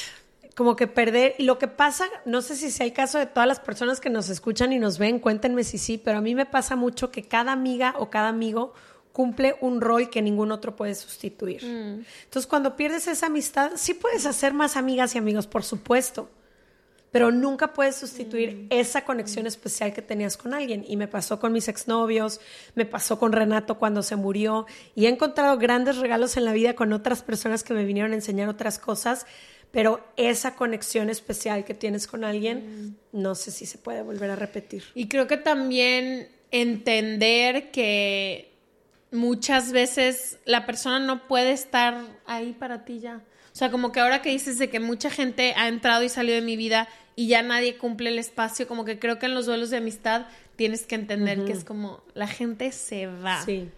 como 0.55 0.77
que 0.77 0.87
perder. 0.87 1.35
Y 1.39 1.45
lo 1.45 1.59
que 1.59 1.69
pasa, 1.69 2.05
no 2.25 2.43
sé 2.43 2.57
si 2.57 2.71
sea 2.71 2.87
el 2.87 2.93
caso 2.93 3.19
de 3.19 3.27
todas 3.27 3.49
las 3.49 3.61
personas 3.61 4.01
que 4.01 4.11
nos 4.11 4.29
escuchan 4.29 4.73
y 4.73 4.79
nos 4.79 4.99
ven, 4.99 5.19
cuéntenme 5.19 5.65
si 5.65 5.79
sí, 5.79 5.99
pero 5.99 6.19
a 6.19 6.21
mí 6.21 6.35
me 6.35 6.47
pasa 6.47 6.77
mucho 6.77 7.11
que 7.11 7.23
cada 7.23 7.53
amiga 7.53 7.95
o 7.99 8.11
cada 8.11 8.29
amigo 8.29 8.75
cumple 9.13 9.57
un 9.61 9.81
rol 9.81 10.11
que 10.11 10.23
ningún 10.23 10.53
otro 10.53 10.77
puede 10.77 10.95
sustituir. 10.95 11.65
Mm. 11.65 12.05
Entonces, 12.25 12.47
cuando 12.47 12.77
pierdes 12.77 13.09
esa 13.09 13.27
amistad, 13.27 13.73
sí 13.77 13.95
puedes 13.95 14.27
hacer 14.27 14.55
más 14.55 14.77
amigas 14.77 15.15
y 15.15 15.19
amigos, 15.19 15.47
por 15.47 15.65
supuesto, 15.65 16.31
pero 17.11 17.31
nunca 17.31 17.73
puedes 17.73 17.97
sustituir 17.97 18.55
mm. 18.55 18.67
esa 18.71 19.05
conexión 19.05 19.47
especial 19.47 19.93
que 19.93 20.03
tenías 20.03 20.37
con 20.37 20.55
alguien. 20.55 20.85
Y 20.87 20.97
me 20.97 21.09
pasó 21.09 21.41
con 21.41 21.53
mis 21.53 21.69
exnovios, 21.69 22.41
me 22.75 22.85
pasó 22.85 23.19
con 23.19 23.33
Renato 23.33 23.79
cuando 23.79 24.03
se 24.03 24.17
murió, 24.17 24.67
y 24.95 25.07
he 25.07 25.09
encontrado 25.09 25.59
grandes 25.59 25.97
regalos 25.97 26.37
en 26.37 26.45
la 26.45 26.53
vida 26.53 26.75
con 26.75 26.93
otras 26.93 27.23
personas 27.23 27.63
que 27.63 27.75
me 27.75 27.85
vinieron 27.85 28.13
a 28.13 28.17
enseñar 28.17 28.49
otras 28.49 28.79
cosas 28.79 29.27
pero 29.71 30.03
esa 30.17 30.55
conexión 30.55 31.11
especial 31.11 31.65
que 31.65 31.75
tienes 31.75 32.07
con 32.07 32.25
alguien, 32.25 32.97
mm. 33.13 33.21
no 33.21 33.35
sé 33.35 33.51
si 33.51 33.67
se 33.67 33.79
puede 33.79 34.03
volver 34.03 34.31
a 34.31 34.37
repetir. 34.37 34.85
Y 34.95 35.09
creo 35.09 35.27
que 35.27 35.37
también 35.37 36.29
entender 36.51 37.71
que 37.71 38.53
muchas 39.11 39.73
veces 39.73 40.39
la 40.45 40.67
persona 40.67 41.01
no 41.01 41.27
puede 41.27 41.53
estar 41.53 42.03
ahí 42.27 42.53
para 42.53 42.85
ti 42.85 43.01
ya. 43.01 43.23
O 43.59 43.65
sea, 43.67 43.73
como 43.73 43.91
que 43.91 43.99
ahora 43.99 44.23
que 44.23 44.31
dices 44.31 44.57
de 44.59 44.71
que 44.71 44.79
mucha 44.79 45.11
gente 45.11 45.53
ha 45.57 45.67
entrado 45.67 46.05
y 46.05 46.09
salido 46.09 46.37
de 46.37 46.43
mi 46.43 46.57
vida 46.57 46.89
y 47.17 47.27
ya 47.27 47.43
nadie 47.43 47.77
cumple 47.77 48.11
el 48.11 48.21
espacio, 48.21 48.69
como 48.69 48.85
que 48.85 49.01
creo 49.01 49.19
que 49.19 49.27
en 49.27 49.35
los 49.35 49.47
duelos 49.47 49.71
de 49.71 49.79
amistad 49.79 50.27
tienes 50.55 50.87
que 50.87 50.95
entender 50.95 51.45
que 51.45 51.51
es 51.51 51.65
como 51.65 52.05
la 52.15 52.29
gente 52.29 52.71
se 52.71 53.09
va. 53.09 53.45
Sí. 53.45 53.69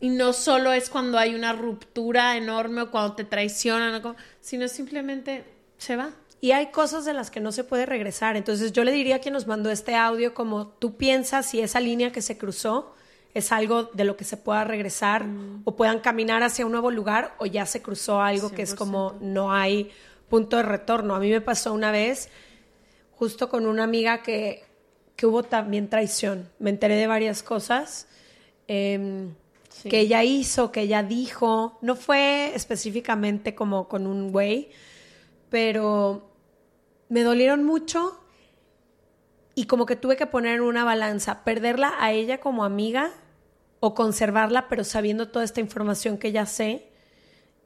Y 0.00 0.08
no 0.08 0.32
solo 0.32 0.72
es 0.72 0.90
cuando 0.90 1.20
hay 1.20 1.36
una 1.36 1.52
ruptura 1.52 2.36
enorme 2.36 2.82
o 2.82 2.90
cuando 2.90 3.14
te 3.14 3.22
traicionan, 3.22 4.02
sino 4.40 4.66
simplemente 4.66 5.44
se 5.76 5.94
va. 5.94 6.10
Y 6.40 6.50
hay 6.50 6.72
cosas 6.72 7.04
de 7.04 7.14
las 7.14 7.30
que 7.30 7.38
no 7.38 7.52
se 7.52 7.62
puede 7.62 7.86
regresar. 7.86 8.36
Entonces 8.36 8.72
yo 8.72 8.82
le 8.82 8.90
diría 8.90 9.14
a 9.14 9.18
quien 9.20 9.34
nos 9.34 9.46
mandó 9.46 9.70
este 9.70 9.94
audio 9.94 10.34
como 10.34 10.66
tú 10.66 10.96
piensas 10.96 11.46
si 11.46 11.60
esa 11.60 11.78
línea 11.78 12.10
que 12.10 12.22
se 12.22 12.36
cruzó 12.36 12.92
es 13.34 13.52
algo 13.52 13.84
de 13.84 14.04
lo 14.04 14.16
que 14.16 14.24
se 14.24 14.36
pueda 14.36 14.64
regresar 14.64 15.24
mm. 15.24 15.62
o 15.64 15.76
puedan 15.76 16.00
caminar 16.00 16.42
hacia 16.42 16.66
un 16.66 16.72
nuevo 16.72 16.90
lugar 16.90 17.34
o 17.38 17.46
ya 17.46 17.66
se 17.66 17.82
cruzó 17.82 18.20
algo 18.20 18.50
que 18.50 18.62
es 18.62 18.74
como 18.74 19.16
no 19.20 19.52
hay 19.52 19.90
punto 20.28 20.56
de 20.56 20.62
retorno. 20.62 21.14
A 21.14 21.20
mí 21.20 21.30
me 21.30 21.40
pasó 21.40 21.72
una 21.72 21.90
vez 21.90 22.28
justo 23.16 23.48
con 23.48 23.66
una 23.66 23.84
amiga 23.84 24.22
que, 24.22 24.64
que 25.16 25.26
hubo 25.26 25.42
también 25.42 25.88
traición. 25.88 26.48
Me 26.58 26.70
enteré 26.70 26.96
de 26.96 27.06
varias 27.06 27.42
cosas. 27.42 28.06
Eh, 28.66 29.28
que 29.84 30.00
ella 30.00 30.24
hizo, 30.24 30.72
que 30.72 30.82
ella 30.82 31.02
dijo. 31.02 31.78
No 31.82 31.96
fue 31.96 32.52
específicamente 32.54 33.54
como 33.54 33.88
con 33.88 34.06
un 34.06 34.32
güey, 34.32 34.70
pero 35.50 36.30
me 37.08 37.22
dolieron 37.22 37.64
mucho 37.64 38.20
y 39.58 39.64
como 39.64 39.86
que 39.86 39.96
tuve 39.96 40.16
que 40.16 40.26
poner 40.26 40.54
en 40.54 40.60
una 40.60 40.84
balanza, 40.84 41.42
perderla 41.42 41.92
a 41.98 42.12
ella 42.12 42.38
como 42.38 42.62
amiga 42.62 43.10
o 43.80 43.92
conservarla, 43.92 44.68
pero 44.68 44.84
sabiendo 44.84 45.30
toda 45.30 45.44
esta 45.44 45.58
información 45.58 46.16
que 46.16 46.30
ya 46.30 46.46
sé 46.46 46.86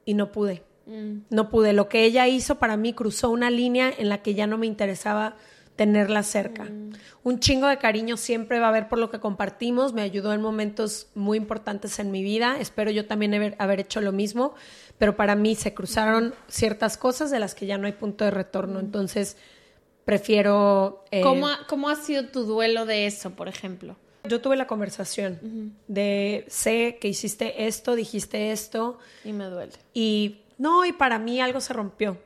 y 0.03 0.15
no 0.15 0.31
pude. 0.31 0.63
Mm. 0.87 1.17
No 1.29 1.51
pude. 1.51 1.71
Lo 1.71 1.89
que 1.89 2.03
ella 2.03 2.27
hizo 2.27 2.55
para 2.55 2.77
mí 2.77 2.93
cruzó 2.93 3.29
una 3.29 3.51
línea 3.51 3.93
en 3.95 4.09
la 4.09 4.23
que 4.23 4.33
ya 4.33 4.47
no 4.47 4.57
me 4.57 4.65
interesaba 4.65 5.35
tenerla 5.75 6.23
cerca. 6.23 6.63
Mm. 6.63 6.93
Un 7.21 7.39
chingo 7.39 7.67
de 7.67 7.77
cariño 7.77 8.17
siempre 8.17 8.57
va 8.59 8.65
a 8.65 8.69
haber 8.69 8.87
por 8.87 8.97
lo 8.97 9.11
que 9.11 9.19
compartimos, 9.19 9.93
me 9.93 10.01
ayudó 10.01 10.33
en 10.33 10.41
momentos 10.41 11.09
muy 11.13 11.37
importantes 11.37 11.99
en 11.99 12.09
mi 12.09 12.23
vida, 12.23 12.57
espero 12.59 12.89
yo 12.89 13.05
también 13.05 13.55
haber, 13.59 13.79
hecho 13.79 14.01
lo 14.01 14.11
mismo, 14.11 14.55
pero 14.97 15.15
para 15.15 15.35
mí 15.35 15.53
se 15.53 15.75
cruzaron 15.75 16.33
ciertas 16.47 16.97
cosas 16.97 17.29
de 17.29 17.37
las 17.37 17.53
que 17.53 17.67
ya 17.67 17.77
no 17.77 17.85
hay 17.85 17.93
punto 17.93 18.25
de 18.25 18.31
retorno, 18.31 18.79
mm. 18.79 18.85
entonces 18.85 19.37
prefiero... 20.05 21.03
Eh, 21.11 21.21
¿Cómo, 21.21 21.47
ha, 21.47 21.65
¿Cómo, 21.67 21.89
ha, 21.89 21.95
sido 21.95 22.27
tu 22.27 22.43
duelo 22.43 22.85
de 22.85 23.05
eso, 23.05 23.31
por 23.31 23.47
ejemplo? 23.47 23.95
Yo 24.23 24.41
tuve 24.41 24.55
la 24.55 24.67
conversación 24.67 25.75
de 25.87 26.45
sé 26.47 26.97
que 27.01 27.09
hiciste 27.09 27.67
esto, 27.67 27.95
dijiste 27.95 28.51
esto. 28.51 28.97
Y 29.25 29.33
me 29.33 29.45
duele. 29.45 29.73
Y 29.93 30.41
no, 30.57 30.85
y 30.85 30.93
para 30.93 31.19
mí 31.19 31.41
algo 31.41 31.59
se 31.59 31.73
rompió 31.73 32.17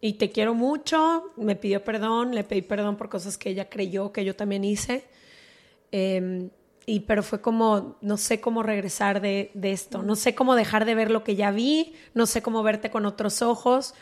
y 0.00 0.14
te 0.14 0.30
quiero 0.30 0.54
mucho, 0.54 1.32
me 1.36 1.56
pidió 1.56 1.84
perdón, 1.84 2.34
le 2.34 2.44
pedí 2.44 2.62
perdón 2.62 2.96
por 2.96 3.08
cosas 3.08 3.36
que 3.36 3.50
ella 3.50 3.68
creyó 3.68 4.12
que 4.12 4.24
yo 4.24 4.34
también 4.34 4.64
hice. 4.64 5.04
Em, 5.92 6.50
y 6.86 7.00
pero 7.00 7.22
fue 7.22 7.40
como, 7.40 7.98
no 8.00 8.16
sé 8.16 8.40
cómo 8.40 8.62
regresar 8.62 9.20
de, 9.20 9.50
esto, 9.62 10.02
no 10.02 10.16
sé 10.16 10.34
cómo 10.34 10.54
dejar 10.54 10.86
de 10.86 10.94
ver 10.94 11.10
lo 11.10 11.22
que 11.22 11.36
ya 11.36 11.50
vi, 11.50 11.94
no 12.14 12.26
sé 12.26 12.42
cómo 12.42 12.62
verte 12.62 12.90
con 12.90 13.04
otros 13.04 13.42
ojos. 13.42 13.94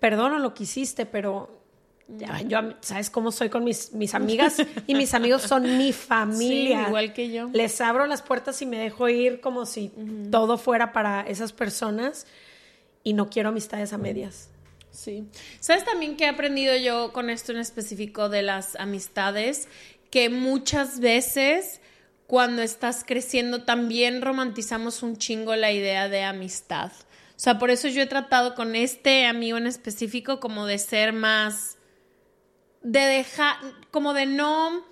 Perdono 0.00 0.38
lo 0.38 0.54
que 0.54 0.64
hiciste, 0.64 1.06
pero 1.06 1.61
yo, 2.46 2.58
¿sabes 2.80 3.10
cómo 3.10 3.32
soy 3.32 3.48
con 3.48 3.64
mis, 3.64 3.92
mis 3.92 4.14
amigas? 4.14 4.56
Y 4.86 4.94
mis 4.94 5.14
amigos 5.14 5.42
son 5.42 5.78
mi 5.78 5.92
familia. 5.92 6.86
igual 6.88 7.12
que 7.12 7.30
yo. 7.30 7.48
Les 7.52 7.80
abro 7.80 8.06
las 8.06 8.22
puertas 8.22 8.60
y 8.62 8.66
me 8.66 8.78
dejo 8.78 9.08
ir 9.08 9.40
como 9.40 9.66
si 9.66 9.92
todo 10.30 10.58
fuera 10.58 10.92
para 10.92 11.22
esas 11.22 11.52
personas 11.52 12.26
y 13.04 13.12
no 13.12 13.30
quiero 13.30 13.50
amistades 13.50 13.92
a 13.92 13.98
medias. 13.98 14.48
Sí. 14.90 15.24
¿Sabes 15.60 15.84
también 15.84 16.16
que 16.16 16.24
he 16.24 16.28
aprendido 16.28 16.76
yo 16.76 17.12
con 17.12 17.30
esto 17.30 17.52
en 17.52 17.58
específico 17.58 18.28
de 18.28 18.42
las 18.42 18.76
amistades? 18.76 19.68
Que 20.10 20.28
muchas 20.28 21.00
veces 21.00 21.80
cuando 22.26 22.62
estás 22.62 23.04
creciendo 23.06 23.64
también 23.64 24.22
romantizamos 24.22 25.02
un 25.02 25.16
chingo 25.16 25.54
la 25.56 25.72
idea 25.72 26.08
de 26.08 26.22
amistad. 26.24 26.90
O 26.90 27.44
sea, 27.44 27.58
por 27.58 27.70
eso 27.70 27.88
yo 27.88 28.02
he 28.02 28.06
tratado 28.06 28.54
con 28.54 28.76
este 28.76 29.26
amigo 29.26 29.58
en 29.58 29.66
específico 29.66 30.40
como 30.40 30.66
de 30.66 30.78
ser 30.78 31.12
más, 31.12 31.76
de 32.82 33.00
dejar, 33.00 33.56
como 33.90 34.14
de 34.14 34.26
no 34.26 34.84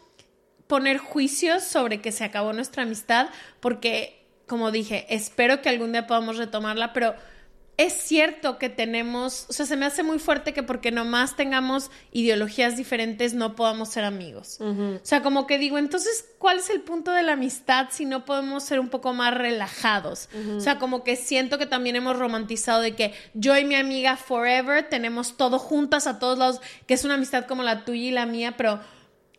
poner 0.66 0.98
juicios 0.98 1.64
sobre 1.64 2.00
que 2.00 2.12
se 2.12 2.24
acabó 2.24 2.52
nuestra 2.52 2.84
amistad, 2.84 3.28
porque, 3.60 4.24
como 4.46 4.70
dije, 4.70 5.06
espero 5.08 5.62
que 5.62 5.68
algún 5.68 5.92
día 5.92 6.06
podamos 6.06 6.36
retomarla, 6.36 6.92
pero 6.92 7.14
es 7.80 7.94
cierto 7.94 8.58
que 8.58 8.68
tenemos, 8.68 9.46
o 9.48 9.54
sea, 9.54 9.64
se 9.64 9.74
me 9.74 9.86
hace 9.86 10.02
muy 10.02 10.18
fuerte 10.18 10.52
que 10.52 10.62
porque 10.62 10.90
nomás 10.90 11.34
tengamos 11.34 11.90
ideologías 12.12 12.76
diferentes 12.76 13.32
no 13.32 13.56
podamos 13.56 13.88
ser 13.88 14.04
amigos. 14.04 14.58
O 14.60 15.00
sea, 15.02 15.22
como 15.22 15.46
que 15.46 15.56
digo, 15.56 15.78
entonces, 15.78 16.26
¿cuál 16.36 16.58
es 16.58 16.68
el 16.68 16.82
punto 16.82 17.10
de 17.10 17.22
la 17.22 17.32
amistad 17.32 17.86
si 17.90 18.04
no 18.04 18.26
podemos 18.26 18.64
ser 18.64 18.80
un 18.80 18.90
poco 18.90 19.14
más 19.14 19.32
relajados? 19.32 20.28
O 20.58 20.60
sea, 20.60 20.78
como 20.78 21.04
que 21.04 21.16
siento 21.16 21.56
que 21.56 21.64
también 21.64 21.96
hemos 21.96 22.18
romantizado 22.18 22.82
de 22.82 22.94
que 22.94 23.14
yo 23.32 23.56
y 23.56 23.64
mi 23.64 23.76
amiga 23.76 24.18
forever 24.18 24.86
tenemos 24.90 25.38
todo 25.38 25.58
juntas 25.58 26.06
a 26.06 26.18
todos 26.18 26.38
lados, 26.38 26.60
que 26.86 26.92
es 26.92 27.06
una 27.06 27.14
amistad 27.14 27.46
como 27.46 27.62
la 27.62 27.86
tuya 27.86 28.08
y 28.08 28.10
la 28.10 28.26
mía, 28.26 28.58
pero 28.58 28.78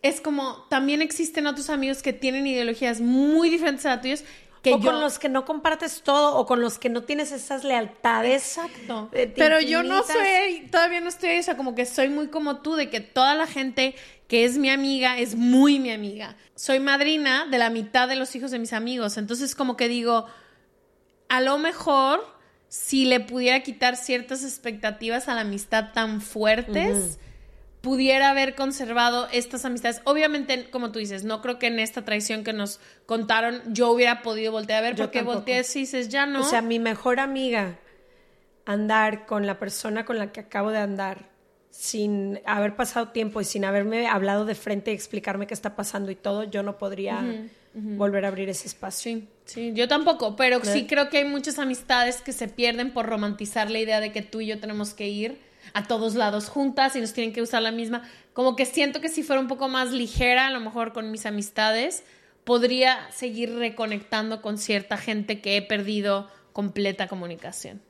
es 0.01 0.19
como 0.19 0.65
también 0.67 1.03
existen 1.03 1.45
otros 1.45 1.69
amigos 1.69 2.01
que 2.01 2.11
tienen 2.11 2.47
ideologías 2.47 3.01
muy 3.01 3.51
diferentes 3.51 3.85
a 3.85 3.89
las 3.89 4.01
tuyas 4.01 4.23
o 4.65 4.79
con 4.79 5.01
los 5.01 5.17
que 5.17 5.29
no 5.29 5.45
compartes 5.45 6.03
todo 6.03 6.37
o 6.37 6.45
con 6.45 6.61
los 6.61 6.77
que 6.77 6.89
no 6.89 7.03
tienes 7.03 7.31
esas 7.31 7.63
lealtades. 7.63 8.57
Exacto. 8.57 9.09
Pero 9.11 9.59
yo 9.59 9.81
no 9.83 10.03
soy, 10.03 10.67
todavía 10.71 11.01
no 11.01 11.09
estoy, 11.09 11.39
o 11.39 11.43
sea, 11.43 11.57
como 11.57 11.73
que 11.73 11.85
soy 11.85 12.09
muy 12.09 12.27
como 12.27 12.57
tú, 12.57 12.75
de 12.75 12.89
que 12.89 12.99
toda 12.99 13.33
la 13.33 13.47
gente 13.47 13.95
que 14.27 14.45
es 14.45 14.57
mi 14.57 14.69
amiga 14.69 15.17
es 15.17 15.35
muy 15.35 15.79
mi 15.79 15.91
amiga. 15.91 16.35
Soy 16.55 16.79
madrina 16.79 17.47
de 17.49 17.57
la 17.57 17.69
mitad 17.69 18.07
de 18.07 18.15
los 18.15 18.35
hijos 18.35 18.51
de 18.51 18.59
mis 18.59 18.73
amigos, 18.73 19.17
entonces 19.17 19.55
como 19.55 19.75
que 19.75 19.87
digo, 19.87 20.27
a 21.27 21.41
lo 21.41 21.57
mejor 21.57 22.23
si 22.67 23.05
le 23.05 23.19
pudiera 23.19 23.63
quitar 23.63 23.97
ciertas 23.97 24.43
expectativas 24.43 25.27
a 25.27 25.35
la 25.35 25.41
amistad 25.41 25.91
tan 25.93 26.21
fuertes 26.21 27.19
pudiera 27.81 28.29
haber 28.29 28.55
conservado 28.55 29.27
estas 29.31 29.65
amistades. 29.65 30.01
Obviamente, 30.05 30.69
como 30.69 30.91
tú 30.91 30.99
dices, 30.99 31.23
no 31.23 31.41
creo 31.41 31.59
que 31.59 31.67
en 31.67 31.79
esta 31.79 32.05
traición 32.05 32.43
que 32.43 32.53
nos 32.53 32.79
contaron 33.05 33.61
yo 33.73 33.91
hubiera 33.91 34.21
podido 34.21 34.51
voltear 34.51 34.79
a 34.79 34.87
ver, 34.89 34.95
porque 34.95 35.23
volteas 35.23 35.75
y 35.75 35.81
dices, 35.81 36.09
ya 36.09 36.25
no. 36.25 36.41
O 36.41 36.43
sea, 36.43 36.61
mi 36.61 36.79
mejor 36.79 37.19
amiga, 37.19 37.79
andar 38.65 39.25
con 39.25 39.47
la 39.47 39.57
persona 39.59 40.05
con 40.05 40.19
la 40.19 40.31
que 40.31 40.39
acabo 40.39 40.71
de 40.71 40.77
andar, 40.77 41.29
sin 41.71 42.39
haber 42.45 42.75
pasado 42.75 43.09
tiempo 43.09 43.41
y 43.41 43.45
sin 43.45 43.65
haberme 43.65 44.07
hablado 44.07 44.45
de 44.45 44.55
frente 44.55 44.91
y 44.91 44.93
explicarme 44.93 45.47
qué 45.47 45.53
está 45.53 45.75
pasando 45.75 46.11
y 46.11 46.15
todo, 46.15 46.43
yo 46.43 46.61
no 46.61 46.77
podría 46.77 47.23
volver 47.73 48.25
a 48.25 48.27
abrir 48.27 48.49
ese 48.49 48.67
espacio. 48.67 49.13
Sí, 49.13 49.27
sí, 49.45 49.71
yo 49.73 49.87
tampoco, 49.87 50.35
pero 50.35 50.63
sí 50.63 50.85
creo 50.85 51.09
que 51.09 51.19
hay 51.19 51.25
muchas 51.25 51.57
amistades 51.57 52.21
que 52.21 52.33
se 52.33 52.47
pierden 52.47 52.93
por 52.93 53.07
romantizar 53.07 53.71
la 53.71 53.79
idea 53.79 54.01
de 54.01 54.11
que 54.11 54.21
tú 54.21 54.41
y 54.41 54.47
yo 54.47 54.59
tenemos 54.59 54.93
que 54.93 55.07
ir 55.07 55.50
a 55.73 55.87
todos 55.87 56.15
lados 56.15 56.49
juntas 56.49 56.95
y 56.95 57.01
nos 57.01 57.13
tienen 57.13 57.33
que 57.33 57.41
usar 57.41 57.61
la 57.61 57.71
misma. 57.71 58.03
Como 58.33 58.55
que 58.55 58.65
siento 58.65 59.01
que 59.01 59.09
si 59.09 59.23
fuera 59.23 59.41
un 59.41 59.47
poco 59.47 59.67
más 59.67 59.91
ligera, 59.91 60.47
a 60.47 60.51
lo 60.51 60.59
mejor 60.59 60.93
con 60.93 61.11
mis 61.11 61.25
amistades, 61.25 62.03
podría 62.43 63.11
seguir 63.11 63.55
reconectando 63.55 64.41
con 64.41 64.57
cierta 64.57 64.97
gente 64.97 65.41
que 65.41 65.57
he 65.57 65.61
perdido 65.61 66.27
completa 66.53 67.07
comunicación. 67.07 67.81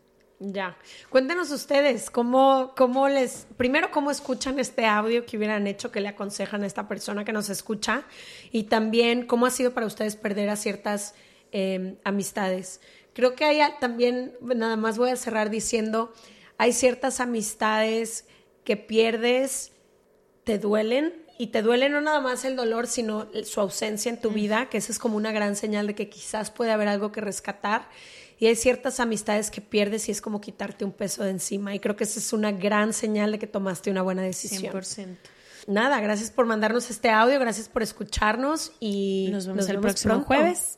Ya. 0.44 0.76
Cuéntenos 1.10 1.52
ustedes 1.52 2.10
cómo, 2.10 2.74
cómo 2.76 3.08
les, 3.08 3.46
primero 3.58 3.92
cómo 3.92 4.10
escuchan 4.10 4.60
este 4.60 4.88
audio 4.88 5.24
que 5.24 5.38
hubieran 5.38 5.68
hecho, 5.68 5.92
que 5.92 6.02
le 6.02 6.08
aconsejan 6.08 6.64
a 6.64 6.66
esta 6.66 6.88
persona 6.88 7.24
que 7.24 7.32
nos 7.32 7.50
escucha 7.50 8.06
y 8.52 8.64
también 8.64 9.28
cómo 9.28 9.46
ha 9.46 9.52
sido 9.52 9.72
para 9.72 9.86
ustedes 9.86 10.16
perder 10.16 10.50
a 10.50 10.56
ciertas 10.56 11.14
eh, 11.52 11.96
amistades. 12.04 12.82
Creo 13.14 13.36
que 13.36 13.46
hay 13.46 13.60
también, 13.80 14.34
nada 14.42 14.78
más 14.78 14.98
voy 14.98 15.12
a 15.12 15.16
cerrar 15.16 15.52
diciendo, 15.52 16.12
hay 16.62 16.74
ciertas 16.74 17.20
amistades 17.20 18.26
que 18.64 18.78
pierdes, 18.78 19.72
te 20.44 20.60
duelen 20.60 21.26
y 21.40 21.48
te 21.48 21.64
duele 21.64 21.90
no 21.90 22.02
nada 22.02 22.22
más 22.22 22.46
el 22.46 22.56
dolor, 22.56 22.86
sino 22.86 23.28
su 23.46 23.62
ausencia 23.62 24.12
en 24.12 24.22
tu 24.22 24.30
vida, 24.30 24.70
que 24.70 24.78
esa 24.78 24.92
es 24.92 25.00
como 25.00 25.18
una 25.18 25.32
gran 25.32 25.56
señal 25.56 25.88
de 25.88 25.96
que 25.96 26.08
quizás 26.08 26.52
puede 26.52 26.70
haber 26.70 26.88
algo 26.88 27.12
que 27.12 27.20
rescatar. 27.20 27.90
Y 28.38 28.46
hay 28.46 28.56
ciertas 28.56 29.00
amistades 29.00 29.50
que 29.50 29.60
pierdes 29.60 30.08
y 30.08 30.12
es 30.12 30.22
como 30.22 30.40
quitarte 30.40 30.86
un 30.86 30.92
peso 30.92 31.24
de 31.24 31.32
encima. 31.32 31.74
Y 31.74 31.80
creo 31.80 31.96
que 31.96 32.04
esa 32.04 32.20
es 32.20 32.32
una 32.32 32.52
gran 32.52 32.94
señal 32.94 33.32
de 33.32 33.40
que 33.40 33.48
tomaste 33.48 33.90
una 33.90 34.04
buena 34.04 34.22
decisión. 34.22 34.72
100%. 34.72 35.18
Nada, 35.66 36.00
gracias 36.00 36.30
por 36.30 36.46
mandarnos 36.46 36.92
este 36.92 37.10
audio, 37.10 37.40
gracias 37.40 37.70
por 37.70 37.82
escucharnos 37.82 38.72
y 38.80 39.30
nos 39.32 39.48
vemos, 39.48 39.68
el 39.68 39.80
próximo 39.80 40.22
jueves. 40.22 40.78